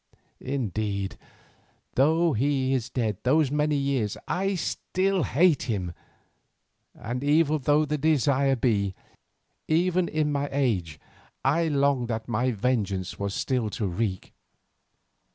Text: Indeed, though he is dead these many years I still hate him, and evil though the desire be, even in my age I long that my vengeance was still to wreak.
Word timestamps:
Indeed, 0.43 1.15
though 1.93 2.33
he 2.33 2.73
is 2.73 2.89
dead 2.89 3.17
these 3.23 3.51
many 3.51 3.75
years 3.75 4.17
I 4.27 4.55
still 4.55 5.21
hate 5.21 5.69
him, 5.69 5.93
and 6.95 7.23
evil 7.23 7.59
though 7.59 7.85
the 7.85 7.99
desire 7.99 8.55
be, 8.55 8.95
even 9.67 10.07
in 10.07 10.31
my 10.31 10.49
age 10.51 10.99
I 11.45 11.67
long 11.67 12.07
that 12.07 12.27
my 12.27 12.49
vengeance 12.49 13.19
was 13.19 13.35
still 13.35 13.69
to 13.77 13.85
wreak. 13.85 14.33